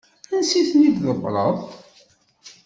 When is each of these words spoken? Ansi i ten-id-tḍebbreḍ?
Ansi 0.35 0.57
i 0.61 0.63
ten-id-tḍebbreḍ? 0.69 1.57